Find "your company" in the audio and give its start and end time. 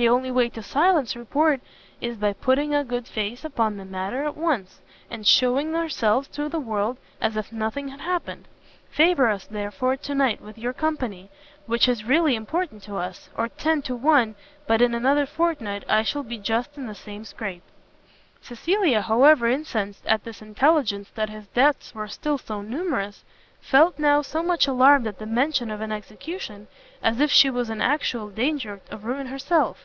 10.56-11.30